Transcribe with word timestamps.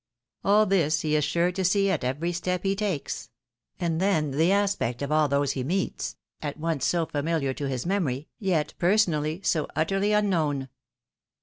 All 0.43 0.65
this 0.65 1.01
he 1.01 1.15
is 1.15 1.23
sure 1.23 1.51
to 1.51 1.63
see 1.63 1.91
at 1.91 2.03
every 2.03 2.31
step 2.31 2.63
he 2.63 2.75
takes; 2.75 3.29
and 3.79 4.01
then 4.01 4.31
the 4.31 4.51
aspect 4.51 5.03
of 5.03 5.11
all 5.11 5.27
those 5.27 5.51
he 5.51 5.63
meets, 5.63 6.15
at 6.41 6.57
once 6.57 6.87
so 6.87 7.05
familiar 7.05 7.53
to 7.53 7.67
his 7.69 7.85
memory, 7.85 8.27
yet 8.39 8.73
personally 8.79 9.41
so 9.43 9.67
utterly 9.75 10.11
unknown. 10.11 10.69